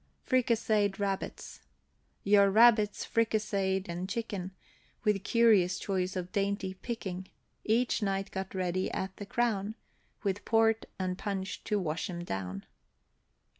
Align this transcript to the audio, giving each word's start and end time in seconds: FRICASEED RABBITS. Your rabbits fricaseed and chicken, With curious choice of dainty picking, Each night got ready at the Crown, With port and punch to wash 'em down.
FRICASEED 0.25 0.99
RABBITS. 0.99 1.61
Your 2.23 2.49
rabbits 2.49 3.05
fricaseed 3.05 3.87
and 3.87 4.09
chicken, 4.09 4.49
With 5.03 5.23
curious 5.23 5.77
choice 5.77 6.15
of 6.15 6.31
dainty 6.31 6.73
picking, 6.73 7.27
Each 7.63 8.01
night 8.01 8.31
got 8.31 8.55
ready 8.55 8.89
at 8.89 9.15
the 9.17 9.27
Crown, 9.27 9.75
With 10.23 10.43
port 10.43 10.87
and 10.97 11.19
punch 11.19 11.63
to 11.65 11.77
wash 11.77 12.09
'em 12.09 12.23
down. 12.23 12.65